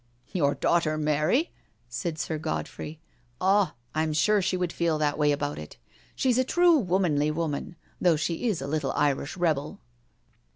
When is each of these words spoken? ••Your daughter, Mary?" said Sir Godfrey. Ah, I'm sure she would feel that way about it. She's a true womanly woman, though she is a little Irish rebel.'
••Your 0.33 0.55
daughter, 0.55 0.97
Mary?" 0.97 1.51
said 1.87 2.17
Sir 2.17 2.39
Godfrey. 2.39 2.99
Ah, 3.39 3.75
I'm 3.93 4.13
sure 4.13 4.41
she 4.41 4.57
would 4.57 4.73
feel 4.73 4.97
that 4.97 5.15
way 5.15 5.31
about 5.31 5.59
it. 5.59 5.77
She's 6.15 6.39
a 6.39 6.43
true 6.43 6.75
womanly 6.79 7.29
woman, 7.29 7.75
though 8.01 8.15
she 8.15 8.47
is 8.49 8.63
a 8.63 8.67
little 8.67 8.93
Irish 8.93 9.37
rebel.' 9.37 9.79